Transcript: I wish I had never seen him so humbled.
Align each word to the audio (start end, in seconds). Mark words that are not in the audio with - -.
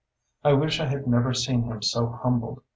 I 0.43 0.53
wish 0.53 0.79
I 0.79 0.87
had 0.87 1.05
never 1.05 1.31
seen 1.31 1.61
him 1.65 1.83
so 1.83 2.07
humbled. 2.07 2.63